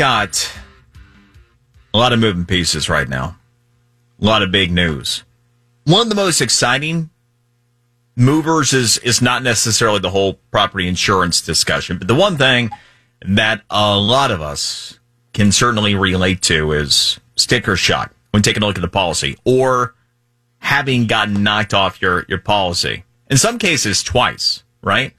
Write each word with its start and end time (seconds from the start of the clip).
Got 0.00 0.50
a 1.92 1.98
lot 1.98 2.14
of 2.14 2.20
moving 2.20 2.46
pieces 2.46 2.88
right 2.88 3.06
now. 3.06 3.36
A 4.18 4.24
lot 4.24 4.42
of 4.42 4.50
big 4.50 4.72
news. 4.72 5.24
One 5.84 6.00
of 6.00 6.08
the 6.08 6.14
most 6.14 6.40
exciting 6.40 7.10
movers 8.16 8.72
is 8.72 8.96
is 8.96 9.20
not 9.20 9.42
necessarily 9.42 9.98
the 9.98 10.08
whole 10.08 10.38
property 10.50 10.88
insurance 10.88 11.42
discussion, 11.42 11.98
but 11.98 12.08
the 12.08 12.14
one 12.14 12.38
thing 12.38 12.70
that 13.26 13.60
a 13.68 13.94
lot 13.94 14.30
of 14.30 14.40
us 14.40 14.98
can 15.34 15.52
certainly 15.52 15.94
relate 15.94 16.40
to 16.44 16.72
is 16.72 17.20
sticker 17.36 17.76
shock 17.76 18.14
when 18.30 18.42
taking 18.42 18.62
a 18.62 18.66
look 18.66 18.78
at 18.78 18.80
the 18.80 18.88
policy 18.88 19.36
or 19.44 19.94
having 20.60 21.08
gotten 21.08 21.42
knocked 21.42 21.74
off 21.74 22.00
your, 22.00 22.24
your 22.26 22.38
policy. 22.38 23.04
In 23.30 23.36
some 23.36 23.58
cases, 23.58 24.02
twice, 24.02 24.64
right? 24.80 25.12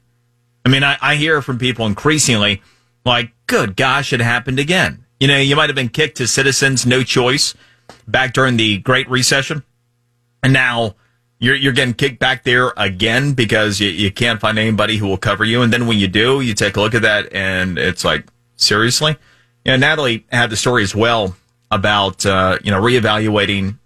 I 0.65 0.69
mean, 0.69 0.83
I, 0.83 0.97
I 0.99 1.17
hear 1.17 1.43
from 1.43 1.59
people 1.59 1.85
increasingly 1.85 2.63
like, 3.05 3.31
good 3.51 3.75
gosh, 3.75 4.13
it 4.13 4.21
happened 4.21 4.59
again. 4.59 5.03
You 5.19 5.27
know, 5.27 5.37
you 5.37 5.57
might 5.57 5.69
have 5.69 5.75
been 5.75 5.89
kicked 5.89 6.17
to 6.17 6.27
citizens, 6.27 6.85
no 6.85 7.03
choice 7.03 7.53
back 8.07 8.31
during 8.31 8.55
the 8.55 8.77
Great 8.77 9.09
Recession. 9.09 9.63
And 10.41 10.53
now 10.53 10.95
you're, 11.37 11.55
you're 11.55 11.73
getting 11.73 11.93
kicked 11.93 12.17
back 12.17 12.45
there 12.45 12.71
again 12.77 13.33
because 13.33 13.81
you, 13.81 13.89
you 13.89 14.09
can't 14.09 14.39
find 14.39 14.57
anybody 14.57 14.95
who 14.95 15.05
will 15.05 15.17
cover 15.17 15.43
you. 15.43 15.63
And 15.63 15.73
then 15.73 15.85
when 15.85 15.99
you 15.99 16.07
do, 16.07 16.39
you 16.39 16.53
take 16.53 16.77
a 16.77 16.81
look 16.81 16.95
at 16.95 17.01
that 17.01 17.33
and 17.33 17.77
it's 17.77 18.05
like, 18.05 18.25
seriously? 18.55 19.17
You 19.65 19.73
know, 19.73 19.77
Natalie 19.77 20.25
had 20.31 20.49
the 20.49 20.55
story 20.55 20.83
as 20.83 20.95
well 20.95 21.35
about, 21.69 22.25
uh, 22.25 22.57
you 22.63 22.71
know, 22.71 22.81
reevaluating 22.81 23.77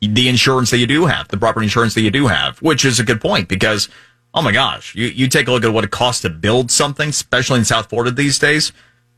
the 0.00 0.30
insurance 0.30 0.70
that 0.70 0.78
you 0.78 0.86
do 0.86 1.04
have, 1.04 1.28
the 1.28 1.36
property 1.36 1.66
insurance 1.66 1.92
that 1.92 2.00
you 2.00 2.10
do 2.10 2.26
have, 2.28 2.58
which 2.62 2.86
is 2.86 2.98
a 2.98 3.04
good 3.04 3.20
point 3.20 3.50
because, 3.50 3.90
oh 4.32 4.40
my 4.40 4.50
gosh, 4.50 4.94
you, 4.94 5.08
you 5.08 5.28
take 5.28 5.46
a 5.46 5.52
look 5.52 5.64
at 5.64 5.74
what 5.74 5.84
it 5.84 5.90
costs 5.90 6.22
to 6.22 6.30
build 6.30 6.70
something, 6.70 7.10
especially 7.10 7.58
in 7.58 7.66
South 7.66 7.90
Florida 7.90 8.10
these 8.10 8.38
days. 8.38 8.72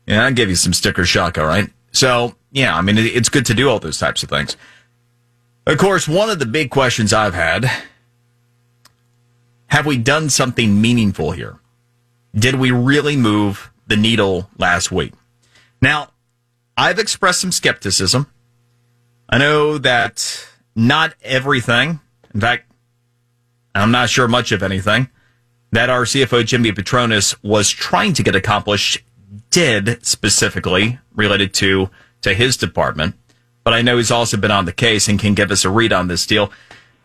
Yeah, 0.07 0.25
I'll 0.25 0.33
give 0.33 0.49
you 0.49 0.55
some 0.55 0.73
sticker 0.73 1.05
shock, 1.05 1.37
all 1.37 1.45
right? 1.45 1.69
So, 1.91 2.35
yeah, 2.51 2.75
I 2.75 2.81
mean, 2.81 2.97
it's 2.97 3.29
good 3.29 3.45
to 3.47 3.53
do 3.53 3.69
all 3.69 3.79
those 3.79 3.99
types 3.99 4.23
of 4.23 4.29
things. 4.29 4.55
Of 5.65 5.77
course, 5.77 6.07
one 6.07 6.29
of 6.29 6.39
the 6.39 6.45
big 6.45 6.71
questions 6.71 7.11
I've 7.13 7.33
had 7.33 7.69
have 9.67 9.85
we 9.85 9.97
done 9.97 10.29
something 10.29 10.81
meaningful 10.81 11.31
here? 11.31 11.59
Did 12.33 12.55
we 12.55 12.71
really 12.71 13.17
move 13.17 13.69
the 13.85 13.97
needle 13.97 14.49
last 14.57 14.91
week? 14.91 15.13
Now, 15.81 16.11
I've 16.77 16.99
expressed 16.99 17.41
some 17.41 17.51
skepticism. 17.51 18.27
I 19.29 19.37
know 19.39 19.77
that 19.77 20.47
not 20.73 21.15
everything, 21.21 21.99
in 22.33 22.39
fact, 22.39 22.71
I'm 23.75 23.91
not 23.91 24.09
sure 24.09 24.27
much 24.27 24.53
of 24.53 24.63
anything, 24.63 25.09
that 25.71 25.89
our 25.89 26.03
CFO 26.03 26.45
Jimmy 26.45 26.71
Patronis 26.71 27.35
was 27.43 27.69
trying 27.69 28.13
to 28.13 28.23
get 28.23 28.35
accomplished 28.35 28.99
did 29.57 30.05
specifically 30.05 30.99
related 31.15 31.51
to 31.51 31.89
to 32.21 32.35
his 32.35 32.57
department. 32.57 33.15
But 33.63 33.73
I 33.73 33.81
know 33.81 33.97
he's 33.97 34.11
also 34.11 34.37
been 34.37 34.51
on 34.51 34.65
the 34.65 34.71
case 34.71 35.07
and 35.07 35.19
can 35.19 35.33
give 35.33 35.49
us 35.49 35.65
a 35.65 35.69
read 35.71 35.91
on 35.91 36.07
this 36.07 36.27
deal. 36.27 36.51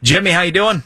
Jimmy, 0.02 0.32
how 0.32 0.42
you 0.42 0.52
doing? 0.52 0.82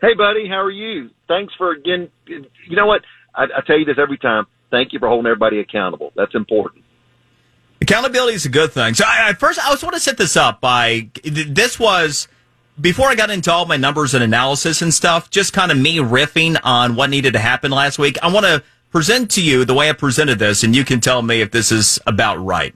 Hey, 0.00 0.14
buddy, 0.14 0.48
how 0.48 0.62
are 0.62 0.70
you? 0.70 1.10
Thanks 1.26 1.52
for 1.58 1.72
again. 1.72 2.10
You 2.26 2.76
know 2.76 2.86
what? 2.86 3.02
I, 3.34 3.46
I 3.56 3.60
tell 3.66 3.76
you 3.76 3.86
this 3.86 3.98
every 3.98 4.18
time. 4.18 4.46
Thank 4.70 4.92
you 4.92 5.00
for 5.00 5.08
holding 5.08 5.26
everybody 5.26 5.58
accountable. 5.58 6.12
That's 6.14 6.36
important. 6.36 6.84
Accountability 7.80 8.36
is 8.36 8.46
a 8.46 8.48
good 8.48 8.70
thing. 8.70 8.94
So 8.94 9.04
I, 9.04 9.30
I 9.30 9.32
first, 9.32 9.58
I 9.58 9.72
just 9.72 9.82
want 9.82 9.96
to 9.96 10.00
set 10.00 10.16
this 10.16 10.36
up 10.36 10.60
by 10.60 11.10
this 11.24 11.80
was 11.80 12.28
before 12.80 13.08
I 13.08 13.16
got 13.16 13.30
into 13.30 13.52
all 13.52 13.66
my 13.66 13.78
numbers 13.78 14.14
and 14.14 14.22
analysis 14.22 14.80
and 14.80 14.94
stuff, 14.94 15.28
just 15.28 15.52
kind 15.52 15.72
of 15.72 15.78
me 15.78 15.96
riffing 15.96 16.56
on 16.62 16.94
what 16.94 17.10
needed 17.10 17.32
to 17.32 17.40
happen 17.40 17.72
last 17.72 17.98
week. 17.98 18.16
I 18.22 18.32
want 18.32 18.46
to 18.46 18.62
present 18.90 19.30
to 19.32 19.42
you 19.42 19.64
the 19.64 19.74
way 19.74 19.88
I 19.88 19.92
presented 19.92 20.38
this, 20.38 20.62
and 20.62 20.74
you 20.74 20.84
can 20.84 21.00
tell 21.00 21.22
me 21.22 21.40
if 21.40 21.50
this 21.50 21.70
is 21.70 21.98
about 22.06 22.36
right. 22.44 22.74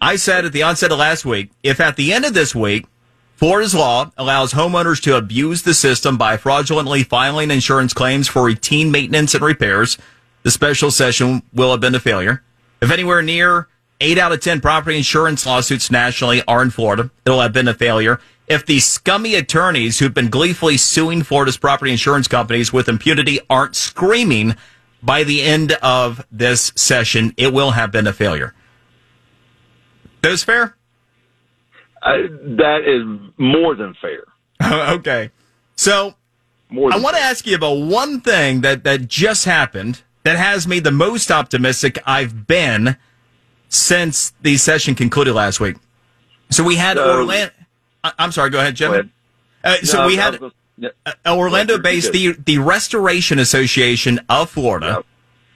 I 0.00 0.16
said 0.16 0.44
at 0.44 0.52
the 0.52 0.62
onset 0.62 0.92
of 0.92 0.98
last 0.98 1.24
week, 1.24 1.50
if 1.62 1.80
at 1.80 1.96
the 1.96 2.12
end 2.12 2.24
of 2.24 2.34
this 2.34 2.54
week, 2.54 2.86
Florida's 3.36 3.74
law 3.74 4.10
allows 4.16 4.52
homeowners 4.52 5.02
to 5.02 5.16
abuse 5.16 5.62
the 5.62 5.74
system 5.74 6.16
by 6.16 6.36
fraudulently 6.36 7.02
filing 7.02 7.50
insurance 7.50 7.92
claims 7.92 8.28
for 8.28 8.44
routine 8.44 8.90
maintenance 8.90 9.34
and 9.34 9.44
repairs, 9.44 9.98
the 10.42 10.50
special 10.50 10.90
session 10.90 11.42
will 11.52 11.70
have 11.70 11.80
been 11.80 11.94
a 11.94 12.00
failure. 12.00 12.42
If 12.80 12.90
anywhere 12.90 13.20
near 13.20 13.68
eight 14.00 14.18
out 14.18 14.32
of 14.32 14.40
10 14.40 14.60
property 14.60 14.96
insurance 14.96 15.44
lawsuits 15.44 15.90
nationally 15.90 16.42
are 16.46 16.62
in 16.62 16.70
Florida, 16.70 17.10
it'll 17.24 17.40
have 17.40 17.52
been 17.52 17.68
a 17.68 17.74
failure. 17.74 18.20
If 18.48 18.64
the 18.64 18.80
scummy 18.80 19.34
attorneys 19.34 19.98
who've 19.98 20.14
been 20.14 20.30
gleefully 20.30 20.76
suing 20.76 21.22
Florida's 21.22 21.56
property 21.56 21.90
insurance 21.90 22.28
companies 22.28 22.72
with 22.72 22.88
impunity 22.88 23.40
aren't 23.50 23.76
screaming 23.76 24.54
by 25.02 25.24
the 25.24 25.42
end 25.42 25.72
of 25.82 26.26
this 26.30 26.72
session, 26.74 27.34
it 27.36 27.52
will 27.52 27.72
have 27.72 27.92
been 27.92 28.06
a 28.06 28.12
failure. 28.12 28.54
Those 30.22 30.42
fair? 30.42 30.76
Uh, 32.02 32.12
that 32.42 32.82
is 32.86 33.32
more 33.38 33.74
than 33.74 33.94
fair. 34.00 34.24
okay. 34.94 35.30
So 35.76 36.14
I 36.70 36.98
want 36.98 37.16
to 37.16 37.22
ask 37.22 37.46
you 37.46 37.56
about 37.56 37.74
one 37.74 38.20
thing 38.20 38.62
that, 38.62 38.84
that 38.84 39.06
just 39.08 39.44
happened 39.44 40.02
that 40.24 40.36
has 40.36 40.66
me 40.66 40.80
the 40.80 40.90
most 40.90 41.30
optimistic 41.30 41.98
I've 42.04 42.46
been 42.46 42.96
since 43.68 44.32
the 44.42 44.56
session 44.56 44.94
concluded 44.94 45.34
last 45.34 45.60
week. 45.60 45.76
So 46.50 46.64
we 46.64 46.76
had 46.76 46.96
so, 46.96 47.18
Orlando. 47.18 47.52
I'm 48.02 48.32
sorry. 48.32 48.50
Go 48.50 48.58
ahead, 48.58 48.76
Jim. 48.76 48.88
Go 48.90 48.94
ahead. 48.94 49.10
Uh, 49.62 49.76
so 49.84 49.98
no, 49.98 50.06
we 50.06 50.16
had 50.16 50.40
Orlando-based 51.26 52.12
the 52.12 52.32
the 52.32 52.58
Restoration 52.58 53.38
Association 53.38 54.20
of 54.28 54.50
Florida 54.50 55.04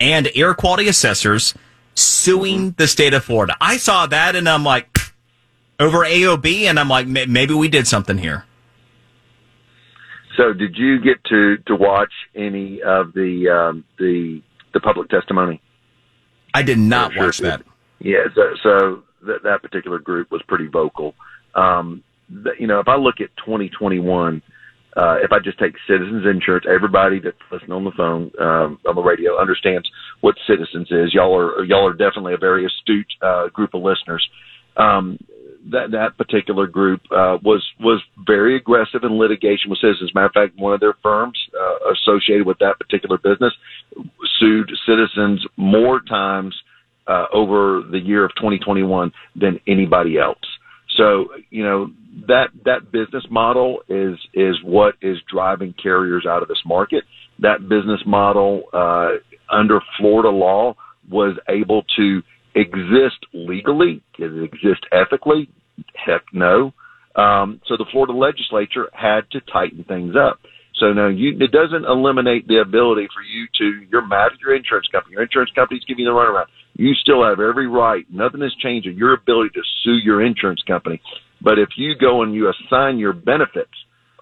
and 0.01 0.31
air 0.35 0.55
quality 0.55 0.89
assessors 0.89 1.55
suing 1.95 2.73
the 2.73 2.87
state 2.87 3.13
of 3.13 3.25
Florida. 3.25 3.57
I 3.61 3.77
saw 3.77 4.07
that 4.07 4.35
and 4.37 4.49
I'm 4.49 4.65
like 4.65 4.97
over 5.81 5.99
AOB, 5.99 6.63
and 6.63 6.79
I'm 6.79 6.89
like 6.89 7.07
maybe 7.07 7.55
we 7.55 7.69
did 7.69 7.87
something 7.87 8.19
here. 8.19 8.45
So, 10.37 10.53
did 10.53 10.77
you 10.77 11.01
get 11.01 11.23
to 11.25 11.59
to 11.67 11.77
watch 11.77 12.13
any 12.35 12.81
of 12.83 13.13
the 13.13 13.49
um, 13.49 13.85
the 13.99 14.43
the 14.73 14.81
public 14.81 15.11
testimony? 15.11 15.61
I 16.55 16.63
did 16.63 16.79
not 16.79 17.13
sure 17.13 17.27
watch 17.27 17.39
that. 17.39 17.63
Yeah, 17.99 18.25
so, 18.35 18.43
so 18.63 19.03
that, 19.27 19.43
that 19.45 19.63
particular 19.63 19.99
group 19.99 20.31
was 20.31 20.43
pretty 20.49 20.67
vocal. 20.67 21.15
Um, 21.55 22.03
you 22.59 22.67
know, 22.67 22.81
if 22.81 22.89
I 22.89 22.97
look 22.97 23.21
at 23.21 23.29
2021, 23.45 24.43
uh, 24.97 25.17
if 25.23 25.31
I 25.33 25.39
just 25.39 25.59
take 25.59 25.75
Citizens 25.87 26.27
Insurance, 26.27 26.67
everybody 26.69 27.21
that's 27.21 27.37
listening 27.53 27.73
on 27.73 27.85
the 27.85 27.93
phone, 27.97 28.31
um, 28.41 28.79
on 28.87 28.95
the 28.95 29.03
radio 29.03 29.41
understands 29.41 29.89
what 30.21 30.35
Citizens 30.49 30.89
is. 30.91 31.15
Y'all 31.15 31.37
are 31.37 31.65
y'all 31.65 31.87
are 31.87 31.93
definitely 31.93 32.35
a 32.35 32.39
very 32.39 32.67
astute 32.67 33.07
uh, 33.23 33.49
group 33.49 33.75
of 33.75 33.83
listeners. 33.83 34.27
Um, 34.77 35.19
that 35.71 35.91
that 35.93 36.17
particular 36.17 36.67
group 36.67 37.01
uh, 37.13 37.39
was 37.43 37.65
was 37.79 38.03
very 38.27 38.57
aggressive 38.57 39.05
in 39.05 39.19
litigation 39.19 39.71
with 39.71 39.79
Citizens. 39.79 40.11
Matter 40.15 40.27
of 40.27 40.33
fact, 40.33 40.59
one 40.59 40.73
of 40.73 40.81
their 40.81 40.97
firms 41.03 41.39
uh, 41.55 41.93
associated 41.93 42.47
with 42.47 42.59
that 42.59 42.79
particular 42.79 43.19
business 43.19 43.53
sued 44.39 44.71
Citizens 44.87 45.45
more 45.57 46.01
times 46.01 46.55
uh, 47.07 47.27
over 47.33 47.83
the 47.91 47.99
year 47.99 48.25
of 48.25 48.35
2021 48.37 49.13
than 49.37 49.61
anybody 49.67 50.19
else. 50.19 50.39
So 50.97 51.29
you 51.51 51.63
know 51.63 51.91
that 52.27 52.49
that 52.65 52.91
business 52.93 53.25
model 53.31 53.81
is 53.89 54.19
is 54.35 54.57
what 54.65 54.95
is 55.01 55.19
driving 55.33 55.75
carriers 55.81 56.27
out 56.29 56.43
of 56.43 56.49
this 56.49 56.63
market. 56.67 57.05
That 57.39 57.69
business 57.69 58.01
model 58.07 58.65
uh, 58.73 59.11
under 59.51 59.81
Florida 59.99 60.31
law 60.31 60.75
was 61.11 61.37
able 61.49 61.85
to 61.97 62.23
exist 62.55 63.25
legally. 63.33 64.03
Did 64.19 64.37
it 64.37 64.45
exist 64.45 64.85
ethically? 64.93 65.49
Heck 65.95 66.23
no. 66.33 66.73
Um, 67.17 67.61
so 67.67 67.77
the 67.77 67.87
Florida 67.91 68.13
legislature 68.13 68.89
had 68.93 69.23
to 69.33 69.41
tighten 69.53 69.85
things 69.85 70.15
up. 70.17 70.39
So 70.79 70.93
no, 70.93 71.09
you, 71.09 71.37
it 71.41 71.53
doesn't 71.53 71.85
eliminate 71.85 72.47
the 72.49 72.61
ability 72.61 73.09
for 73.13 73.23
you 73.23 73.47
to, 73.59 73.87
you're 73.91 74.07
mad 74.07 74.33
at 74.33 74.41
your 74.41 74.55
insurance 74.55 74.89
company. 74.91 75.13
Your 75.13 75.23
insurance 75.23 75.51
company's 75.55 75.85
giving 75.85 76.05
you 76.05 76.11
the 76.11 76.17
runaround. 76.17 76.47
You 76.75 76.95
still 76.95 77.25
have 77.25 77.41
every 77.41 77.67
right. 77.67 78.07
Nothing 78.11 78.41
has 78.41 78.55
changed 78.63 78.87
in 78.87 78.97
your 78.97 79.13
ability 79.13 79.51
to 79.55 79.63
sue 79.85 79.99
your 80.03 80.25
insurance 80.25 80.63
company. 80.67 81.01
But 81.43 81.59
if 81.59 81.71
you 81.77 81.95
go 81.95 82.23
and 82.23 82.35
you 82.35 82.51
assign 82.51 82.99
your 82.99 83.13
benefits 83.13 83.73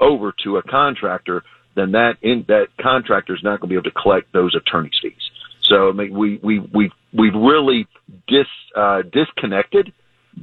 over 0.00 0.32
to 0.44 0.56
a 0.59 0.62
contractor, 0.62 1.43
then 1.75 1.93
that 1.93 2.17
in, 2.23 2.44
that 2.49 2.69
contractor 2.81 3.35
is 3.35 3.43
not 3.43 3.61
going 3.61 3.69
to 3.69 3.75
be 3.75 3.75
able 3.75 3.85
to 3.85 4.03
collect 4.03 4.32
those 4.32 4.55
attorney's 4.55 4.99
fees. 5.00 5.31
So 5.62 5.88
I 5.88 5.93
mean, 5.93 6.17
we 6.17 6.38
we 6.43 6.61
we 6.61 6.91
we've 7.12 7.35
really 7.35 7.87
dis, 8.26 8.47
uh, 8.75 9.03
disconnected 9.03 9.93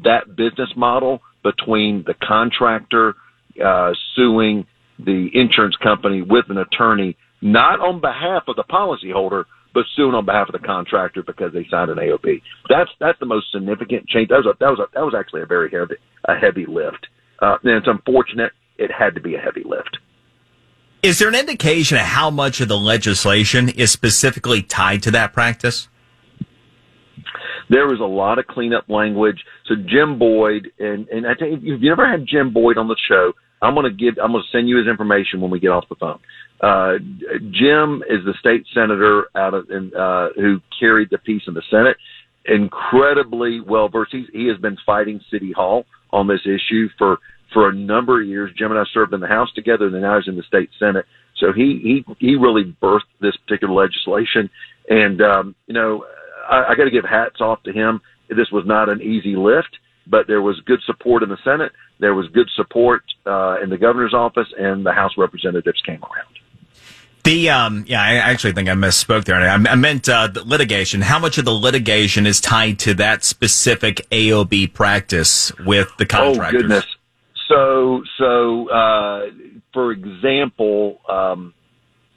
that 0.04 0.36
business 0.36 0.70
model 0.76 1.22
between 1.44 2.04
the 2.06 2.14
contractor 2.14 3.16
uh, 3.64 3.94
suing 4.16 4.66
the 5.00 5.30
insurance 5.34 5.76
company 5.78 6.22
with 6.22 6.46
an 6.50 6.58
attorney, 6.58 7.18
not 7.42 7.80
on 7.80 8.02
behalf 8.02 8.44
of 8.48 8.56
the 8.56 8.64
policyholder, 8.64 9.46
but 9.76 9.86
suing 9.96 10.16
on 10.16 10.26
behalf 10.26 10.48
of 10.48 10.54
the 10.54 10.66
contractor 10.66 11.22
because 11.22 11.54
they 11.54 11.68
signed 11.70 11.92
an 11.92 11.98
AOB. 11.98 12.42
That's 12.70 12.90
that's 13.00 13.20
the 13.20 13.26
most 13.26 13.52
significant 13.52 14.08
change. 14.08 14.30
That 14.30 14.38
was 14.38 14.48
a, 14.48 14.58
that 14.60 14.70
was 14.70 14.80
a, 14.80 14.88
that 14.96 15.02
was 15.02 15.14
actually 15.16 15.42
a 15.42 15.46
very 15.46 15.70
heavy 15.70 15.96
a 16.24 16.34
heavy 16.34 16.66
lift. 16.66 17.06
Uh, 17.40 17.58
and 17.62 17.74
it's 17.74 17.88
unfortunate. 17.88 18.54
It 18.78 18.90
had 18.90 19.14
to 19.16 19.22
be 19.22 19.36
a 19.36 19.40
heavy 19.40 19.64
lift. 19.64 19.98
Is 21.04 21.20
there 21.20 21.28
an 21.28 21.36
indication 21.36 21.98
of 21.98 22.06
how 22.06 22.32
much 22.32 22.62
of 22.62 22.70
the 22.70 22.78
legislation 22.78 23.70
is 23.70 23.92
specifically 23.92 24.64
tied 24.64 25.04
to 25.04 25.12
that 25.12 25.34
practice? 25.34 25.90
There 27.70 27.88
was 27.88 28.00
a 28.00 28.06
lot 28.06 28.40
of 28.40 28.48
cleanup 28.48 28.90
language. 28.90 29.44
So 29.68 29.76
Jim 29.76 30.18
Boyd, 30.18 30.72
and 30.80 31.10
and 31.10 31.28
I 31.28 31.34
you, 31.46 31.58
if 31.58 31.64
you've 31.64 31.82
never 31.82 32.10
had 32.10 32.26
Jim 32.26 32.54
Boyd 32.54 32.78
on 32.78 32.88
the 32.88 32.96
show, 33.10 33.34
I'm 33.62 33.74
going 33.74 33.92
to 33.92 33.96
give, 33.96 34.18
I'm 34.24 34.32
going 34.32 34.44
to 34.44 34.58
send 34.58 34.70
you 34.70 34.78
his 34.78 34.88
information 34.88 35.42
when 35.42 35.52
we 35.52 35.60
get 35.60 35.70
off 35.70 35.90
the 35.90 35.96
phone. 35.96 36.20
Uh, 36.62 36.94
Jim 37.52 38.04
is 38.10 38.24
the 38.26 38.34
state 38.40 38.66
senator 38.74 39.26
out 39.36 39.54
of, 39.54 39.66
uh, 39.70 40.30
who 40.36 40.60
carried 40.80 41.10
the 41.12 41.18
piece 41.20 41.44
in 41.48 41.54
the 41.54 41.64
Senate. 41.70 41.98
Incredibly 42.46 43.60
well 43.60 43.90
versed. 43.90 44.16
He 44.32 44.48
has 44.48 44.58
been 44.58 44.78
fighting 44.86 45.20
City 45.32 45.52
Hall 45.52 45.86
on 46.12 46.28
this 46.28 46.42
issue 46.46 46.88
for 46.98 47.18
for 47.54 47.70
a 47.70 47.76
number 47.76 48.22
of 48.22 48.28
years. 48.28 48.52
Jim 48.58 48.72
and 48.72 48.80
I 48.80 48.84
served 48.94 49.14
in 49.14 49.20
the 49.20 49.28
House 49.28 49.52
together, 49.54 49.86
and 49.86 49.96
then 49.96 50.04
I 50.04 50.16
was 50.16 50.28
in 50.28 50.36
the 50.36 50.44
state 50.44 50.70
Senate. 50.80 51.06
So 51.38 51.48
he 51.54 52.04
he 52.06 52.16
he 52.20 52.36
really 52.36 52.76
birthed 52.82 53.12
this 53.20 53.36
particular 53.38 53.74
legislation, 53.74 54.50
and 54.90 55.22
um, 55.22 55.56
you 55.68 55.74
know 55.74 56.06
I, 56.50 56.66
I 56.70 56.76
got 56.76 56.86
to 56.86 56.92
give 56.92 57.06
hats 57.06 57.42
off 57.42 57.64
to 57.64 57.74
him. 57.74 58.00
This 58.30 58.50
was 58.52 58.64
not 58.66 58.90
an 58.90 59.02
easy 59.02 59.36
lift, 59.36 59.78
but 60.08 60.28
there 60.28 60.42
was 60.42 60.60
good 60.66 60.80
support 60.86 61.24
in 61.24 61.30
the 61.30 61.38
Senate. 61.44 61.72
There 62.00 62.14
was 62.14 62.28
good 62.34 62.50
support 62.56 63.04
uh, 63.26 63.58
in 63.62 63.70
the 63.70 63.78
governor's 63.78 64.14
office, 64.14 64.48
and 64.58 64.86
the 64.86 64.94
House 64.94 65.12
representatives 65.18 65.82
came 65.86 66.02
around. 66.04 66.45
The 67.26 67.50
um, 67.50 67.86
yeah, 67.88 68.04
I 68.04 68.14
actually 68.18 68.54
think 68.54 68.70
I 68.70 68.74
misspoke 68.74 69.26
there. 69.26 69.38
I, 69.38 69.56
I 69.56 69.76
meant 69.76 70.08
uh, 70.08 70.28
the 70.28 70.44
litigation. 70.44 71.02
How 71.02 71.18
much 71.18 71.40
of 71.40 71.46
the 71.46 71.52
litigation 71.52 72.28
is 72.28 72.40
tied 72.40 72.78
to 72.80 72.94
that 72.96 73.24
specific 73.24 74.08
AOB 74.12 74.74
practice 74.74 75.52
with 75.66 75.92
the 75.98 76.06
contractors? 76.06 76.62
Oh 76.62 76.68
goodness! 76.68 76.86
So, 77.50 78.04
so 78.20 78.70
uh, 78.70 79.32
for 79.74 79.92
example, 79.92 81.00
um, 81.10 81.56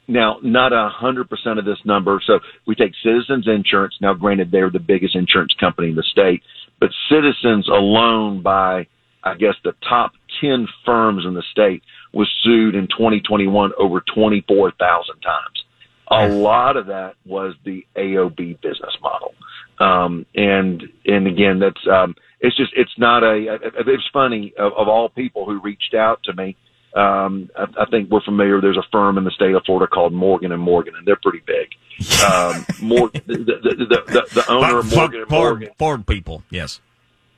now 0.07 0.37
not 0.43 0.73
a 0.73 0.89
hundred 0.89 1.27
percent 1.27 1.57
of 1.57 1.65
this 1.65 1.79
number. 1.85 2.21
So 2.23 2.39
we 2.67 2.75
take 2.75 2.93
Citizens 3.03 3.47
Insurance. 3.47 3.95
Now, 4.01 4.13
granted, 4.13 4.51
they're 4.51 4.69
the 4.69 4.77
biggest 4.77 5.15
insurance 5.15 5.55
company 5.59 5.89
in 5.89 5.95
the 5.95 6.03
state, 6.03 6.43
but 6.79 6.91
Citizens 7.09 7.67
alone, 7.67 8.43
by 8.43 8.85
I 9.23 9.33
guess 9.33 9.55
the 9.63 9.73
top 9.89 10.11
ten 10.39 10.67
firms 10.85 11.25
in 11.25 11.33
the 11.33 11.43
state, 11.51 11.81
was 12.13 12.29
sued 12.43 12.75
in 12.75 12.87
2021 12.87 13.71
over 13.77 14.01
24,000 14.13 15.19
times. 15.21 15.63
A 16.11 16.27
lot 16.27 16.75
of 16.75 16.87
that 16.87 17.13
was 17.23 17.53
the 17.63 17.85
AOB 17.95 18.59
business 18.61 18.97
model. 19.01 19.35
Um, 19.79 20.25
and, 20.33 20.81
and 21.05 21.27
again, 21.27 21.59
that's, 21.59 21.87
um, 21.87 22.15
it's 22.41 22.55
just 22.55 22.71
it's 22.75 22.97
not 22.97 23.23
a. 23.23 23.59
It's 23.63 24.09
funny 24.13 24.53
of, 24.57 24.71
of 24.77 24.87
all 24.87 25.09
people 25.09 25.45
who 25.45 25.59
reached 25.59 25.93
out 25.93 26.23
to 26.23 26.33
me. 26.33 26.55
Um, 26.95 27.49
I, 27.55 27.65
I 27.81 27.85
think 27.91 28.09
we're 28.09 28.21
familiar. 28.21 28.61
There's 28.61 28.77
a 28.77 28.87
firm 28.91 29.17
in 29.17 29.23
the 29.23 29.31
state 29.31 29.53
of 29.53 29.63
Florida 29.65 29.87
called 29.87 30.13
Morgan 30.13 30.51
and 30.51 30.61
Morgan, 30.61 30.95
and 30.95 31.05
they're 31.05 31.19
pretty 31.21 31.43
big. 31.45 31.67
Um, 32.25 32.65
the, 32.79 33.21
the, 33.27 33.35
the, 33.35 33.85
the, 33.85 34.27
the 34.33 34.45
owner 34.49 34.79
of 34.79 34.95
Morgan 34.95 35.21
and 35.21 35.29
Morgan, 35.29 35.69
Ford 35.77 36.07
people, 36.07 36.43
yes. 36.49 36.79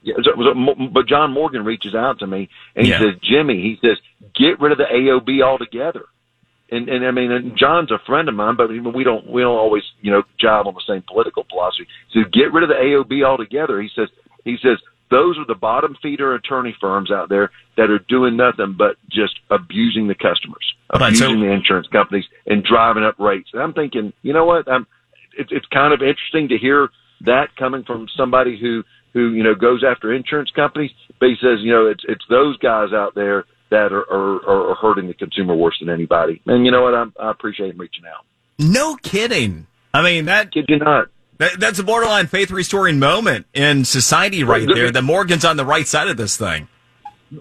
Yeah, 0.04 0.16
so, 0.24 0.32
so, 0.36 0.88
but 0.92 1.08
John 1.08 1.32
Morgan 1.32 1.64
reaches 1.64 1.94
out 1.94 2.20
to 2.20 2.28
me 2.28 2.50
and 2.76 2.86
he 2.86 2.92
yeah. 2.92 3.00
says, 3.00 3.20
Jimmy, 3.22 3.62
he 3.62 3.78
says, 3.82 3.98
get 4.36 4.60
rid 4.60 4.72
of 4.72 4.78
the 4.78 4.86
AOB 4.86 5.44
altogether. 5.44 6.06
And, 6.72 6.88
and 6.88 7.06
I 7.06 7.12
mean, 7.12 7.32
and 7.32 7.58
John's 7.58 7.92
a 7.92 8.00
friend 8.06 8.30
of 8.30 8.36
mine, 8.36 8.56
but 8.56 8.70
we 8.70 9.04
don't, 9.04 9.30
we 9.30 9.44
don't 9.44 9.58
always, 9.58 9.84
you 10.02 10.12
know, 10.12 10.24
jive 10.42 10.66
on 10.66 10.74
the 10.74 10.84
same 10.88 11.04
political 11.06 11.46
philosophy. 11.50 11.86
So 12.14 12.22
get 12.32 12.54
rid 12.54 12.64
of 12.64 12.70
the 12.70 12.76
AOB 12.76 13.26
altogether. 13.26 13.82
He 13.82 13.90
says, 13.94 14.08
he 14.46 14.56
says, 14.62 14.78
those 15.12 15.38
are 15.38 15.46
the 15.46 15.56
bottom 15.56 15.98
feeder 16.02 16.34
attorney 16.34 16.74
firms 16.80 17.12
out 17.12 17.28
there 17.28 17.52
that 17.76 17.90
are 17.90 18.00
doing 18.08 18.38
nothing 18.38 18.76
but 18.78 18.96
just 19.12 19.34
abusing 19.52 20.08
the 20.08 20.16
customers, 20.16 20.64
abusing 20.90 21.36
so, 21.36 21.40
the 21.40 21.52
insurance 21.52 21.88
companies, 21.92 22.24
and 22.46 22.64
driving 22.64 23.04
up 23.04 23.20
rates. 23.20 23.50
And 23.52 23.62
I'm 23.62 23.74
thinking, 23.74 24.14
you 24.22 24.32
know 24.32 24.46
what? 24.46 24.72
I'm, 24.72 24.88
it's 25.38 25.52
it's 25.52 25.66
kind 25.68 25.94
of 25.94 26.02
interesting 26.02 26.48
to 26.50 26.58
hear 26.58 26.90
that 27.26 27.56
coming 27.60 27.84
from 27.84 28.08
somebody 28.16 28.58
who 28.60 28.84
who 29.14 29.34
you 29.34 29.44
know 29.44 29.54
goes 29.54 29.84
after 29.84 30.14
insurance 30.14 30.50
companies, 30.56 30.92
but 31.20 31.28
he 31.28 31.36
says, 31.42 31.60
you 31.60 31.72
know, 31.74 31.88
it's 31.88 32.04
it's 32.08 32.24
those 32.30 32.58
guys 32.58 32.94
out 32.94 33.14
there 33.14 33.44
that 33.72 33.92
are 33.92 34.04
are, 34.04 34.72
are 34.72 34.76
hurting 34.76 35.08
the 35.08 35.14
consumer 35.16 35.56
worse 35.56 35.78
than 35.80 35.90
anybody. 35.90 36.42
And 36.46 36.66
you 36.66 36.72
know 36.72 36.84
what? 36.84 36.94
I'm, 36.94 37.14
I 37.20 37.32
appreciate 37.32 37.72
him 37.72 37.80
reaching 37.80 38.06
out. 38.06 38.26
No 38.60 38.96
kidding. 38.98 39.66
I 39.94 40.04
mean 40.04 40.26
that. 40.26 40.54
Kid 40.54 40.66
you 40.68 40.78
not. 40.78 41.08
That, 41.40 41.60
that's 41.60 41.80
a 41.80 41.84
borderline 41.84 42.28
faith 42.28 42.52
restoring 42.52 43.00
moment 43.00 43.48
in 43.56 43.84
society 43.84 44.44
right 44.44 44.68
there. 44.72 44.92
The 44.92 45.02
Morgan's 45.02 45.44
on 45.44 45.58
the 45.58 45.66
right 45.66 45.88
side 45.88 46.08
of 46.08 46.16
this 46.16 46.38
thing. 46.38 46.68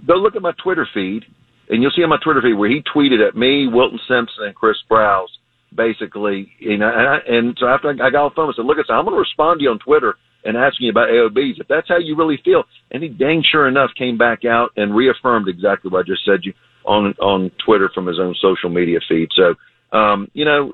Go 0.07 0.15
look 0.15 0.37
at 0.37 0.41
my 0.41 0.53
Twitter 0.63 0.89
feed, 0.95 1.25
and 1.69 1.83
you'll 1.83 1.91
see 1.91 2.03
on 2.03 2.09
my 2.09 2.17
Twitter 2.25 2.41
feed 2.41 2.55
where 2.55 2.71
he 2.71 2.83
tweeted 2.95 3.27
at 3.27 3.37
me, 3.37 3.69
Wilton 3.69 4.01
Simpson, 4.09 4.45
and 4.45 4.55
Chris 4.55 4.79
Sprowls, 4.89 5.29
basically. 5.75 6.51
You 6.59 6.79
know, 6.79 6.89
and, 6.89 7.09
I, 7.09 7.19
and 7.29 7.59
so 7.61 7.67
after 7.67 7.91
I 7.91 8.09
got 8.09 8.25
off 8.25 8.33
the 8.33 8.37
phone, 8.37 8.49
I 8.49 8.57
said, 8.57 8.65
"Look, 8.65 8.79
I'm 8.89 9.05
going 9.05 9.15
to 9.15 9.21
respond 9.21 9.59
to 9.59 9.65
you 9.65 9.71
on 9.71 9.79
Twitter 9.81 10.17
and 10.45 10.57
asking 10.57 10.89
about 10.89 11.09
AOBs. 11.09 11.61
If 11.61 11.69
that's 11.69 11.89
how 11.89 11.99
you 11.99 12.17
really 12.17 12.41
feel." 12.45 12.65
And 12.91 13.03
he 13.03 13.09
dang 13.09 13.43
sure 13.51 13.69
enough 13.69 13.91
came 13.97 14.19
back 14.19 14.45
out 14.45 14.71
and 14.77 14.95
reaffirmed 14.95 15.49
exactly 15.49 15.91
what 15.91 16.01
I 16.01 16.03
just 16.07 16.25
said 16.25 16.41
you 16.43 16.53
on 16.85 17.15
on 17.21 17.51
Twitter 17.65 17.91
from 17.95 18.07
his 18.07 18.19
own 18.19 18.35
social 18.41 18.71
media 18.71 18.99
feed. 19.09 19.29
So 19.37 19.55
um, 19.97 20.31
you 20.35 20.45
know, 20.45 20.73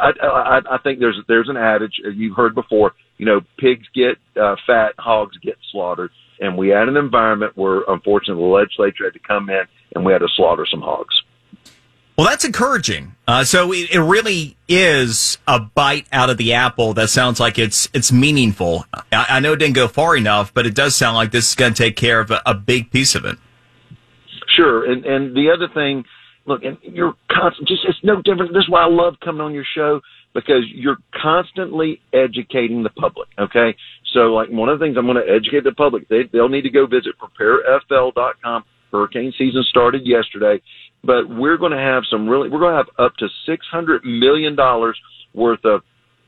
I, 0.00 0.10
I, 0.22 0.60
I 0.74 0.78
think 0.82 1.00
there's 1.00 1.18
there's 1.26 1.48
an 1.48 1.56
adage 1.56 2.00
you've 2.14 2.36
heard 2.36 2.54
before. 2.54 2.92
You 3.16 3.26
know, 3.26 3.40
pigs 3.58 3.86
get 3.94 4.16
uh, 4.40 4.54
fat, 4.66 4.92
hogs 4.98 5.36
get 5.42 5.56
slaughtered, 5.72 6.10
and 6.40 6.56
we 6.56 6.68
had 6.68 6.88
an 6.88 6.96
environment 6.96 7.56
where, 7.56 7.82
unfortunately, 7.88 8.42
the 8.42 8.48
legislature 8.48 9.04
had 9.04 9.14
to 9.14 9.26
come 9.26 9.50
in 9.50 9.62
and 9.94 10.04
we 10.04 10.12
had 10.12 10.20
to 10.20 10.28
slaughter 10.36 10.66
some 10.70 10.80
hogs. 10.80 11.14
Well, 12.18 12.26
that's 12.26 12.44
encouraging. 12.44 13.14
Uh, 13.28 13.44
so 13.44 13.72
it, 13.72 13.92
it, 13.92 14.00
really 14.00 14.56
is 14.66 15.38
a 15.46 15.60
bite 15.60 16.08
out 16.10 16.30
of 16.30 16.36
the 16.36 16.52
apple 16.52 16.92
that 16.94 17.10
sounds 17.10 17.38
like 17.38 17.60
it's 17.60 17.88
it's 17.94 18.10
meaningful. 18.10 18.86
I, 19.12 19.26
I 19.28 19.40
know 19.40 19.52
it 19.52 19.58
didn't 19.58 19.76
go 19.76 19.86
far 19.86 20.16
enough, 20.16 20.52
but 20.52 20.66
it 20.66 20.74
does 20.74 20.96
sound 20.96 21.14
like 21.14 21.30
this 21.30 21.50
is 21.50 21.54
going 21.54 21.74
to 21.74 21.80
take 21.80 21.94
care 21.94 22.18
of 22.18 22.32
a, 22.32 22.42
a 22.44 22.54
big 22.54 22.90
piece 22.90 23.14
of 23.14 23.24
it. 23.24 23.38
Sure, 24.56 24.90
and 24.90 25.04
and 25.04 25.36
the 25.36 25.48
other 25.54 25.72
thing 25.72 26.04
look, 26.44 26.64
and 26.64 26.76
you're 26.82 27.14
constant. 27.30 27.68
Just 27.68 27.82
it's 27.88 28.02
no 28.02 28.20
different. 28.20 28.52
This 28.52 28.64
is 28.64 28.68
why 28.68 28.82
I 28.82 28.88
love 28.88 29.14
coming 29.24 29.40
on 29.40 29.54
your 29.54 29.66
show 29.76 30.00
because 30.34 30.64
you're 30.74 30.98
constantly 31.22 32.00
educating 32.12 32.82
the 32.82 32.90
public. 32.90 33.28
Okay, 33.38 33.76
so 34.12 34.34
like 34.34 34.48
one 34.48 34.68
of 34.68 34.80
the 34.80 34.84
things 34.84 34.96
I'm 34.98 35.06
going 35.06 35.24
to 35.24 35.32
educate 35.32 35.62
the 35.62 35.70
public. 35.70 36.08
They 36.08 36.24
they'll 36.32 36.48
need 36.48 36.62
to 36.62 36.70
go 36.70 36.86
visit 36.86 37.14
preparefl.com. 37.20 38.64
Hurricane 38.90 39.32
season 39.36 39.62
started 39.68 40.06
yesterday, 40.06 40.62
but 41.04 41.28
we're 41.28 41.56
going 41.56 41.72
to 41.72 41.78
have 41.78 42.04
some 42.10 42.28
really. 42.28 42.48
We're 42.48 42.60
going 42.60 42.72
to 42.72 42.78
have 42.78 42.90
up 42.98 43.16
to 43.16 43.28
six 43.46 43.66
hundred 43.70 44.04
million 44.04 44.56
dollars 44.56 44.98
worth 45.34 45.64
of 45.64 45.82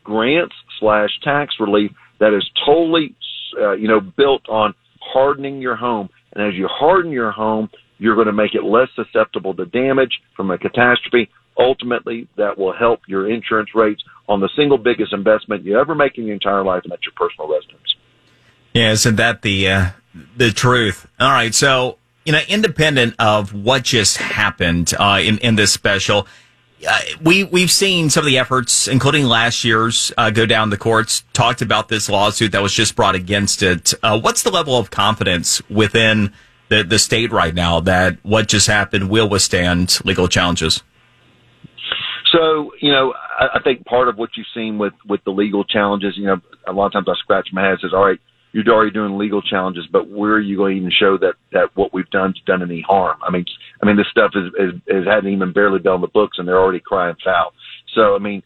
grants 0.05 0.55
slash 0.79 1.11
tax 1.23 1.55
relief 1.61 1.93
that 2.19 2.35
is 2.35 2.49
totally, 2.65 3.15
uh, 3.61 3.73
you 3.73 3.89
know, 3.89 4.01
built 4.01 4.49
on 4.49 4.75
hardening 5.01 5.61
your 5.61 5.77
home. 5.77 6.09
And 6.33 6.47
as 6.47 6.55
you 6.55 6.69
harden 6.69 7.11
your 7.11 7.33
home, 7.33 7.71
you're 7.99 8.15
going 8.15 8.27
to 8.27 8.33
make 8.33 8.55
it 8.55 8.65
less 8.65 8.89
susceptible 8.95 9.55
to 9.55 9.67
damage 9.67 10.21
from 10.37 10.51
a 10.51 10.59
catastrophe. 10.59 11.31
Ultimately, 11.59 12.29
that 12.37 12.57
will 12.57 12.73
help 12.73 13.01
your 13.07 13.31
insurance 13.31 13.75
rates 13.75 14.03
on 14.29 14.41
the 14.41 14.49
single 14.57 14.79
biggest 14.79 15.13
investment 15.13 15.65
you 15.65 15.79
ever 15.79 15.95
make 15.95 16.17
in 16.17 16.25
your 16.25 16.35
entire 16.35 16.65
life, 16.65 16.83
and 16.85 16.93
that's 16.93 17.05
your 17.05 17.13
personal 17.17 17.53
residence. 17.53 17.95
Yeah, 18.73 18.93
isn't 18.93 19.17
that 19.17 19.43
the 19.43 19.69
uh, 19.69 19.91
the 20.37 20.53
truth? 20.53 21.07
All 21.19 21.31
right, 21.31 21.55
so 21.55 21.99
you 22.31 22.37
know, 22.37 22.43
independent 22.47 23.17
of 23.19 23.53
what 23.53 23.83
just 23.83 24.19
happened 24.19 24.95
uh, 24.97 25.19
in 25.21 25.39
in 25.39 25.57
this 25.57 25.73
special, 25.73 26.29
uh, 26.89 27.01
we 27.21 27.43
we've 27.43 27.73
seen 27.73 28.09
some 28.09 28.21
of 28.21 28.27
the 28.27 28.39
efforts, 28.39 28.87
including 28.87 29.25
last 29.25 29.65
year's, 29.65 30.13
uh, 30.17 30.31
go 30.31 30.47
down 30.47 30.71
the 30.71 30.77
courts. 30.77 31.25
Talked 31.33 31.61
about 31.61 31.89
this 31.89 32.09
lawsuit 32.09 32.53
that 32.53 32.63
was 32.63 32.73
just 32.73 32.95
brought 32.95 33.17
against 33.17 33.65
it. 33.65 33.95
Uh, 34.01 34.21
what's 34.21 34.45
the 34.45 34.53
level 34.53 34.79
of 34.79 34.93
confidence 34.93 35.61
within 35.69 36.33
the, 36.69 36.85
the 36.85 37.01
state 37.01 37.33
right 37.33 37.53
now 37.53 37.81
that 37.81 38.19
what 38.23 38.47
just 38.47 38.69
happened 38.69 39.11
will 39.11 39.29
withstand 39.29 39.99
legal 40.05 40.29
challenges? 40.29 40.85
So, 42.31 42.71
you 42.81 42.93
know, 42.93 43.13
I, 43.41 43.59
I 43.59 43.63
think 43.65 43.85
part 43.87 44.07
of 44.07 44.19
what 44.19 44.31
you've 44.37 44.47
seen 44.55 44.79
with, 44.79 44.93
with 45.05 45.25
the 45.25 45.33
legal 45.33 45.65
challenges, 45.65 46.17
you 46.17 46.27
know, 46.27 46.41
a 46.65 46.73
lot 46.73 46.87
of 46.87 46.93
times 46.93 47.09
I 47.09 47.15
scratch 47.19 47.49
my 47.53 47.63
head 47.63 47.73
and 47.73 47.81
says, 47.81 47.91
all 47.93 48.05
right, 48.05 48.21
you're 48.53 48.67
already 48.69 48.91
doing 48.91 49.17
legal 49.17 49.43
challenges, 49.43 49.87
but 49.91 50.09
where 50.09 50.33
are 50.33 50.41
you 50.41 50.57
going 50.57 50.75
to 50.75 50.81
even 50.81 50.93
show 50.99 51.17
that, 51.19 51.35
that 51.53 51.71
what 51.75 51.95
we've 51.95 52.11
done 52.11 52.33
has 52.35 52.45
done 52.47 52.63
any 52.63 52.85
harm? 52.87 53.19
I 53.23 53.31
mean, 53.31 53.45
I 53.83 53.87
mean, 53.87 53.97
this 53.97 54.07
stuff 54.11 54.33
is, 54.35 54.53
is, 54.59 54.81
is 54.87 55.07
hadn't 55.07 55.33
even 55.33 55.53
barely 55.53 55.79
been 55.79 55.93
on 55.93 56.01
the 56.01 56.09
books 56.09 56.39
and 56.39 56.47
they're 56.47 56.59
already 56.59 56.81
crying 56.81 57.17
foul. 57.25 57.53
So, 57.95 58.15
I 58.15 58.19
mean, 58.19 58.43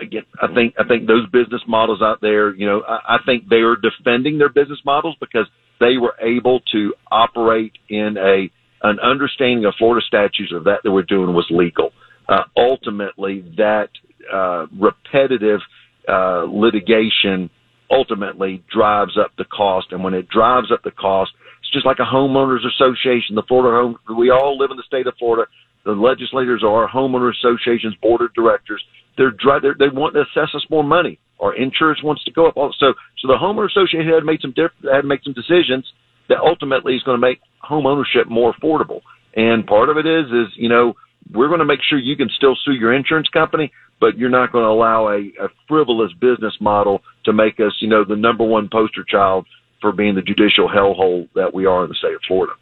again, 0.00 0.22
I 0.40 0.52
think 0.54 0.74
I 0.78 0.84
think 0.86 1.06
those 1.06 1.26
business 1.30 1.62
models 1.66 2.02
out 2.02 2.20
there, 2.20 2.54
you 2.54 2.66
know, 2.66 2.82
I, 2.86 3.16
I 3.16 3.18
think 3.26 3.48
they 3.48 3.62
are 3.62 3.76
defending 3.76 4.38
their 4.38 4.48
business 4.48 4.78
models 4.84 5.16
because 5.20 5.46
they 5.80 5.96
were 5.96 6.14
able 6.20 6.60
to 6.72 6.94
operate 7.10 7.72
in 7.88 8.16
a 8.18 8.50
an 8.86 8.98
understanding 9.00 9.64
of 9.64 9.74
Florida 9.78 10.04
statutes 10.06 10.52
of 10.54 10.64
that 10.64 10.80
they 10.84 10.90
were 10.90 11.02
doing 11.02 11.34
was 11.34 11.46
legal. 11.50 11.90
Uh, 12.28 12.42
ultimately, 12.56 13.44
that 13.56 13.88
uh, 14.32 14.66
repetitive 14.78 15.60
uh, 16.08 16.44
litigation 16.48 17.50
ultimately 17.94 18.64
drives 18.72 19.16
up 19.18 19.30
the 19.38 19.44
cost, 19.44 19.88
and 19.92 20.02
when 20.02 20.14
it 20.14 20.28
drives 20.28 20.72
up 20.72 20.82
the 20.82 20.90
cost, 20.90 21.30
it's 21.60 21.72
just 21.72 21.86
like 21.86 21.98
a 22.00 22.14
homeowners 22.14 22.66
association. 22.66 23.36
The 23.36 23.46
Florida 23.46 23.70
home, 23.76 24.18
we 24.18 24.30
all 24.30 24.58
live 24.58 24.70
in 24.70 24.76
the 24.76 24.82
state 24.86 25.06
of 25.06 25.14
Florida. 25.18 25.48
The 25.84 25.92
legislators 25.92 26.62
are 26.64 26.84
our 26.84 26.88
homeowner 26.88 27.30
association's 27.30 27.94
board 28.02 28.22
of 28.22 28.34
directors. 28.34 28.82
They're, 29.16 29.34
they're 29.62 29.76
they 29.78 29.88
want 29.88 30.14
to 30.14 30.22
assess 30.22 30.54
us 30.54 30.64
more 30.70 30.82
money. 30.82 31.20
Our 31.40 31.54
insurance 31.54 32.02
wants 32.02 32.24
to 32.24 32.32
go 32.32 32.48
up. 32.48 32.54
So 32.56 32.94
so 33.18 33.28
the 33.28 33.38
homeowner 33.40 33.70
association 33.70 34.08
had 34.08 34.24
made 34.24 34.40
some 34.40 34.52
diff- 34.56 34.72
had 34.82 35.02
to 35.02 35.06
make 35.06 35.22
some 35.22 35.34
decisions 35.34 35.86
that 36.28 36.38
ultimately 36.38 36.94
is 36.94 37.02
going 37.02 37.20
to 37.20 37.26
make 37.26 37.40
home 37.60 37.86
ownership 37.86 38.28
more 38.28 38.54
affordable. 38.54 39.00
And 39.36 39.66
part 39.66 39.88
of 39.88 39.96
it 39.98 40.06
is 40.06 40.26
is 40.26 40.48
you 40.56 40.68
know 40.68 40.94
we're 41.32 41.48
going 41.48 41.60
to 41.60 41.64
make 41.64 41.80
sure 41.88 41.98
you 41.98 42.16
can 42.16 42.30
still 42.36 42.56
sue 42.64 42.72
your 42.72 42.92
insurance 42.92 43.28
company, 43.28 43.72
but 44.00 44.18
you're 44.18 44.30
not 44.30 44.52
going 44.52 44.64
to 44.64 44.68
allow 44.70 45.08
a, 45.08 45.32
a 45.40 45.48
frivolous 45.68 46.12
business 46.20 46.54
model 46.60 47.00
to 47.24 47.32
make 47.32 47.60
us 47.60 47.72
you 47.80 47.88
know 47.88 48.04
the 48.04 48.16
number 48.16 48.44
one 48.44 48.68
poster 48.70 49.04
child 49.04 49.46
for 49.80 49.92
being 49.92 50.14
the 50.14 50.22
judicial 50.22 50.68
hellhole 50.68 51.28
that 51.34 51.52
we 51.52 51.66
are 51.66 51.84
in 51.84 51.88
the 51.88 51.94
state 51.94 52.14
of 52.14 52.20
Florida. 52.26 52.54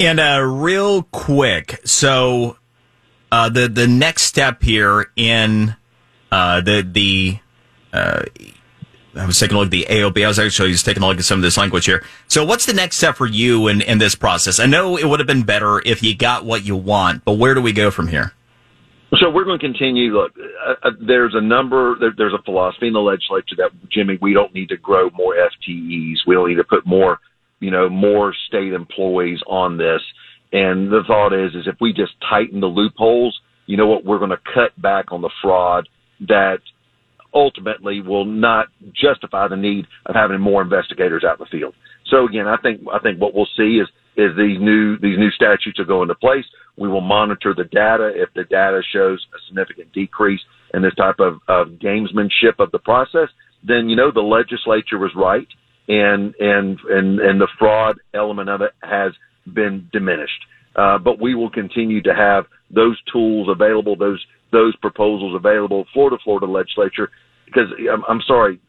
And 0.00 0.20
uh, 0.20 0.40
real 0.42 1.04
quick, 1.04 1.80
so 1.84 2.58
uh, 3.32 3.48
the 3.48 3.68
the 3.68 3.86
next 3.86 4.22
step 4.22 4.62
here 4.62 5.10
in 5.16 5.76
uh, 6.30 6.60
the 6.60 6.82
the 6.82 7.38
uh, 7.92 8.22
I 9.16 9.24
was 9.24 9.38
taking 9.38 9.56
a 9.56 9.60
look 9.60 9.68
at 9.68 9.70
the 9.70 9.86
AOB. 9.88 10.22
I 10.22 10.28
was 10.28 10.38
actually 10.38 10.72
just 10.72 10.84
taking 10.84 11.02
a 11.02 11.06
look 11.06 11.18
at 11.18 11.24
some 11.24 11.38
of 11.38 11.42
this 11.42 11.56
language 11.56 11.86
here. 11.86 12.04
So, 12.28 12.44
what's 12.44 12.66
the 12.66 12.74
next 12.74 12.96
step 12.98 13.16
for 13.16 13.26
you 13.26 13.68
in, 13.68 13.80
in 13.80 13.98
this 13.98 14.14
process? 14.14 14.60
I 14.60 14.66
know 14.66 14.96
it 14.96 15.08
would 15.08 15.20
have 15.20 15.26
been 15.26 15.44
better 15.44 15.80
if 15.84 16.02
you 16.02 16.14
got 16.14 16.44
what 16.44 16.64
you 16.64 16.76
want, 16.76 17.24
but 17.24 17.34
where 17.34 17.54
do 17.54 17.62
we 17.62 17.72
go 17.72 17.90
from 17.90 18.08
here? 18.08 18.32
So 19.20 19.30
we're 19.30 19.44
going 19.44 19.58
to 19.58 19.66
continue. 19.66 20.12
Look, 20.12 20.32
uh, 20.36 20.88
uh, 20.88 20.90
there's 21.06 21.34
a 21.34 21.40
number. 21.40 21.96
There, 21.98 22.12
there's 22.16 22.34
a 22.34 22.42
philosophy 22.42 22.88
in 22.88 22.92
the 22.92 23.00
legislature 23.00 23.56
that 23.58 23.70
Jimmy, 23.90 24.18
we 24.20 24.34
don't 24.34 24.54
need 24.54 24.68
to 24.70 24.76
grow 24.76 25.10
more 25.10 25.34
FTEs. 25.34 26.16
We 26.26 26.34
don't 26.34 26.48
need 26.48 26.56
to 26.56 26.64
put 26.64 26.86
more, 26.86 27.18
you 27.60 27.70
know, 27.70 27.88
more 27.88 28.34
state 28.48 28.72
employees 28.72 29.40
on 29.46 29.78
this. 29.78 30.00
And 30.52 30.90
the 30.90 31.02
thought 31.06 31.32
is, 31.32 31.54
is 31.54 31.66
if 31.66 31.76
we 31.80 31.92
just 31.92 32.12
tighten 32.28 32.60
the 32.60 32.66
loopholes, 32.66 33.38
you 33.66 33.76
know 33.76 33.86
what, 33.86 34.04
we're 34.04 34.18
going 34.18 34.30
to 34.30 34.40
cut 34.54 34.80
back 34.80 35.12
on 35.12 35.22
the 35.22 35.30
fraud 35.42 35.88
that 36.28 36.58
ultimately 37.34 38.00
will 38.00 38.24
not 38.24 38.68
justify 38.94 39.48
the 39.48 39.56
need 39.56 39.86
of 40.06 40.14
having 40.14 40.40
more 40.40 40.62
investigators 40.62 41.24
out 41.24 41.38
in 41.38 41.46
the 41.50 41.58
field. 41.58 41.74
So 42.06 42.26
again, 42.26 42.46
I 42.46 42.56
think 42.56 42.80
I 42.92 42.98
think 43.00 43.20
what 43.20 43.34
we'll 43.34 43.48
see 43.56 43.78
is 43.78 43.88
is 44.16 44.36
these 44.36 44.58
new 44.60 44.98
these 44.98 45.18
new 45.18 45.30
statutes 45.30 45.78
will 45.78 45.86
go 45.86 46.02
into 46.02 46.14
place. 46.14 46.44
We 46.76 46.88
will 46.88 47.00
monitor 47.00 47.54
the 47.54 47.64
data. 47.64 48.12
If 48.14 48.32
the 48.34 48.44
data 48.44 48.82
shows 48.92 49.24
a 49.34 49.38
significant 49.48 49.92
decrease 49.92 50.40
in 50.74 50.82
this 50.82 50.94
type 50.94 51.20
of, 51.20 51.40
of 51.48 51.78
gamesmanship 51.78 52.58
of 52.58 52.70
the 52.72 52.78
process, 52.78 53.28
then 53.66 53.88
you 53.88 53.96
know 53.96 54.10
the 54.12 54.20
legislature 54.20 54.98
was 54.98 55.12
right, 55.14 55.48
and 55.88 56.34
and 56.38 56.78
and 56.88 57.20
and 57.20 57.40
the 57.40 57.48
fraud 57.58 57.98
element 58.14 58.48
of 58.48 58.62
it 58.62 58.72
has 58.82 59.12
been 59.52 59.88
diminished. 59.92 60.44
Uh, 60.74 60.98
but 60.98 61.20
we 61.20 61.34
will 61.34 61.50
continue 61.50 62.02
to 62.02 62.14
have 62.14 62.44
those 62.70 63.00
tools 63.10 63.48
available, 63.50 63.96
those 63.96 64.24
those 64.52 64.76
proposals 64.76 65.34
available 65.34 65.86
for 65.94 66.10
the 66.10 66.18
Florida 66.22 66.46
legislature. 66.46 67.10
Because 67.46 67.68
I'm, 67.92 68.02
I'm 68.08 68.20
sorry, 68.26 68.60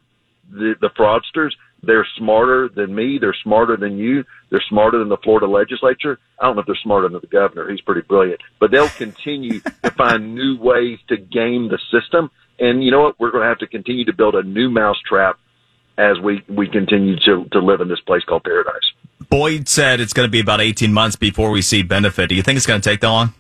the, 0.51 0.75
the 0.81 0.89
fraudsters, 0.97 1.51
they're 1.84 2.07
smarter 2.17 2.69
than 2.74 2.93
me. 2.93 3.17
They're 3.19 3.36
smarter 3.43 3.77
than 3.77 3.98
you. 3.98 4.24
They're 4.50 4.63
smarter 4.69 5.00
than 5.00 5.10
the 5.10 5.17
Florida 5.17 5.48
legislature. 5.48 6.19
I 6.39 6.46
don't 6.46 6.55
know 6.55 6.62
if 6.62 6.67
they're 6.67 6.77
smarter 6.84 7.07
than 7.10 7.22
the 7.22 7.27
governor. 7.27 7.69
He's 7.69 7.81
pretty 7.81 8.01
brilliant, 8.01 8.41
but 8.60 8.72
they'll 8.72 8.89
continue 8.89 9.60
to 9.84 9.91
find 9.91 10.36
new 10.36 10.57
ways 10.57 11.00
to 11.10 11.17
game 11.17 11.69
the 11.69 11.79
system. 11.91 12.31
And 12.60 12.84
you 12.84 12.91
know 12.91 13.01
what? 13.01 13.19
We're 13.19 13.31
going 13.31 13.43
to 13.43 13.50
have 13.50 13.60
to 13.60 13.67
continue 13.67 14.05
to 14.05 14.13
build 14.13 14.36
a 14.36 14.43
new 14.43 14.69
mousetrap 14.69 15.39
as 15.98 16.19
we, 16.24 16.43
we 16.48 16.67
continue 16.67 17.15
to, 17.25 17.46
to 17.51 17.60
live 17.60 17.81
in 17.81 17.88
this 17.88 18.00
place 18.01 18.24
called 18.24 18.43
paradise. 18.43 18.74
Boyd 19.29 19.67
said 19.67 20.00
it's 20.00 20.13
going 20.13 20.27
to 20.27 20.31
be 20.31 20.39
about 20.39 20.62
18 20.62 20.93
months 20.93 21.15
before 21.15 21.51
we 21.51 21.62
see 21.62 21.84
benefit. 21.84 22.29
Do 22.29 22.36
you 22.36 22.43
think 22.43 22.57
it's 22.57 22.65
going 22.65 22.81
to 22.81 22.89
take 22.89 23.01
that 23.01 23.10
long? 23.10 23.34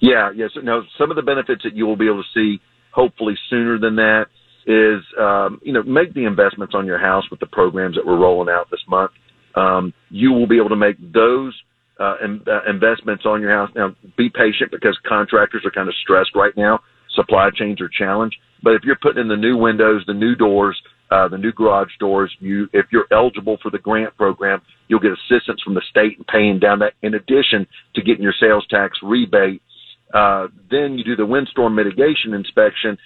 Yeah, 0.00 0.30
yes. 0.34 0.50
No, 0.62 0.82
some 0.98 1.10
of 1.10 1.16
the 1.16 1.22
benefits 1.22 1.62
that 1.64 1.74
you 1.74 1.86
will 1.86 1.96
be 1.96 2.06
able 2.06 2.22
to 2.22 2.28
see 2.34 2.60
hopefully 2.90 3.36
sooner 3.48 3.78
than 3.78 3.96
that 3.96 4.26
is, 4.68 5.02
um, 5.18 5.60
you 5.64 5.72
know, 5.72 5.82
make 5.82 6.12
the 6.14 6.26
investments 6.26 6.74
on 6.76 6.86
your 6.86 6.98
house 6.98 7.24
with 7.30 7.40
the 7.40 7.46
programs 7.46 7.96
that 7.96 8.06
we're 8.06 8.18
rolling 8.18 8.52
out 8.52 8.70
this 8.70 8.84
month. 8.86 9.10
Um, 9.54 9.94
you 10.10 10.30
will 10.30 10.46
be 10.46 10.58
able 10.58 10.68
to 10.68 10.76
make 10.76 10.96
those 11.12 11.54
uh, 11.98 12.16
in, 12.22 12.42
uh, 12.46 12.70
investments 12.70 13.24
on 13.26 13.40
your 13.40 13.50
house. 13.50 13.70
Now, 13.74 13.96
be 14.16 14.28
patient 14.28 14.70
because 14.70 14.96
contractors 15.08 15.62
are 15.64 15.70
kind 15.70 15.88
of 15.88 15.94
stressed 16.02 16.36
right 16.36 16.56
now. 16.56 16.80
Supply 17.14 17.48
chains 17.52 17.80
are 17.80 17.88
challenged. 17.88 18.36
But 18.62 18.74
if 18.74 18.82
you're 18.84 18.98
putting 19.00 19.22
in 19.22 19.28
the 19.28 19.36
new 19.36 19.56
windows, 19.56 20.04
the 20.06 20.14
new 20.14 20.36
doors, 20.36 20.80
uh, 21.10 21.28
the 21.28 21.38
new 21.38 21.52
garage 21.52 21.90
doors. 21.98 22.30
You, 22.38 22.68
if 22.72 22.86
you're 22.92 23.06
eligible 23.10 23.58
for 23.62 23.70
the 23.70 23.78
grant 23.78 24.16
program, 24.16 24.60
you'll 24.88 25.00
get 25.00 25.12
assistance 25.12 25.62
from 25.62 25.74
the 25.74 25.82
state 25.88 26.18
and 26.18 26.26
paying 26.26 26.58
down 26.58 26.80
that 26.80 26.92
in 27.02 27.14
addition 27.14 27.66
to 27.94 28.02
getting 28.02 28.22
your 28.22 28.34
sales 28.38 28.66
tax 28.68 28.98
rebate. 29.02 29.62
Uh, 30.12 30.48
then 30.70 30.96
you 30.96 31.04
do 31.04 31.16
the 31.16 31.26
windstorm 31.26 31.74
mitigation 31.74 32.34
inspection. 32.34 32.96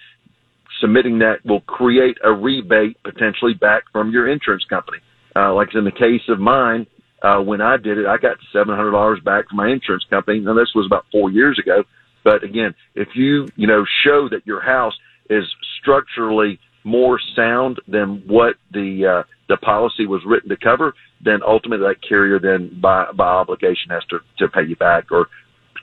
Submitting 0.80 1.18
that 1.20 1.44
will 1.44 1.60
create 1.60 2.16
a 2.24 2.32
rebate 2.32 2.96
potentially 3.04 3.54
back 3.54 3.84
from 3.92 4.10
your 4.10 4.28
insurance 4.28 4.64
company. 4.68 4.98
Uh, 5.34 5.54
like 5.54 5.68
in 5.74 5.84
the 5.84 5.92
case 5.92 6.22
of 6.28 6.38
mine, 6.38 6.86
uh, 7.22 7.38
when 7.38 7.60
I 7.60 7.76
did 7.76 7.98
it, 7.98 8.06
I 8.06 8.16
got 8.18 8.36
$700 8.54 9.24
back 9.24 9.48
from 9.48 9.56
my 9.56 9.68
insurance 9.68 10.04
company. 10.10 10.40
Now 10.40 10.54
this 10.54 10.72
was 10.74 10.86
about 10.86 11.04
four 11.12 11.30
years 11.30 11.58
ago. 11.58 11.84
But 12.24 12.44
again, 12.44 12.74
if 12.94 13.08
you, 13.14 13.48
you 13.56 13.66
know, 13.66 13.84
show 14.04 14.28
that 14.30 14.46
your 14.46 14.60
house 14.60 14.94
is 15.30 15.44
structurally 15.80 16.58
more 16.84 17.20
sound 17.36 17.80
than 17.86 18.22
what 18.26 18.56
the 18.72 19.20
uh, 19.20 19.22
the 19.48 19.56
policy 19.58 20.06
was 20.06 20.22
written 20.26 20.48
to 20.48 20.56
cover, 20.56 20.94
then 21.24 21.40
ultimately 21.46 21.86
that 21.86 22.06
carrier 22.06 22.38
then 22.38 22.80
by 22.80 23.06
by 23.12 23.26
obligation 23.26 23.90
has 23.90 24.04
to 24.10 24.18
to 24.38 24.48
pay 24.48 24.64
you 24.64 24.76
back 24.76 25.10
or 25.10 25.26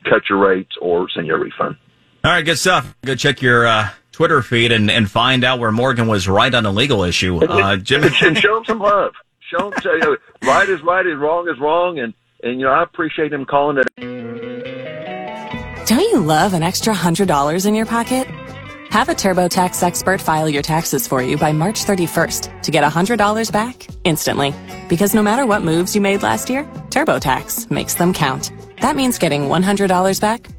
cut 0.03 0.23
your 0.29 0.39
rates 0.39 0.71
or 0.81 1.07
send 1.13 1.27
you 1.27 1.35
a 1.35 1.39
refund. 1.39 1.75
All 2.23 2.31
right, 2.31 2.43
good 2.43 2.59
stuff. 2.59 2.93
Go 3.05 3.15
check 3.15 3.41
your 3.41 3.65
uh, 3.65 3.89
Twitter 4.11 4.41
feed 4.41 4.73
and, 4.73 4.91
and 4.91 5.09
find 5.09 5.45
out 5.45 5.59
where 5.59 5.71
Morgan 5.71 6.07
was 6.07 6.27
right 6.27 6.53
on 6.53 6.63
the 6.63 6.73
legal 6.73 7.03
issue. 7.03 7.37
Uh, 7.37 7.77
Jim, 7.77 8.03
and 8.03 8.37
show 8.37 8.57
him 8.57 8.65
some 8.65 8.79
love. 8.79 9.13
Show 9.39 9.71
him 9.71 9.73
you 9.83 9.99
know, 9.99 10.17
right 10.43 10.67
is 10.67 10.81
right 10.81 11.05
and 11.05 11.21
wrong 11.21 11.47
is 11.49 11.57
wrong, 11.59 11.97
and 11.97 12.13
and 12.43 12.59
you 12.59 12.65
know 12.65 12.73
I 12.73 12.83
appreciate 12.83 13.31
him 13.31 13.45
calling 13.45 13.77
it. 13.77 13.87
Don't 15.87 15.99
you 16.01 16.19
love 16.19 16.53
an 16.53 16.61
extra 16.61 16.93
hundred 16.93 17.29
dollars 17.29 17.65
in 17.65 17.73
your 17.73 17.85
pocket? 17.85 18.27
Have 18.89 19.07
a 19.07 19.13
TurboTax 19.13 19.81
expert 19.81 20.19
file 20.19 20.49
your 20.49 20.63
taxes 20.63 21.07
for 21.07 21.21
you 21.21 21.37
by 21.37 21.53
March 21.53 21.85
31st 21.85 22.63
to 22.63 22.71
get 22.71 22.83
$100 22.83 23.51
back 23.51 23.87
instantly. 24.03 24.53
Because 24.87 25.13
no 25.13 25.21
matter 25.21 25.45
what 25.45 25.61
moves 25.61 25.93
you 25.93 26.01
made 26.01 26.23
last 26.23 26.49
year, 26.49 26.63
TurboTax 26.89 27.69
makes 27.69 27.93
them 27.93 28.13
count. 28.13 28.51
That 28.81 28.95
means 28.95 29.19
getting 29.19 29.43
$100 29.43 30.19
back 30.19 30.47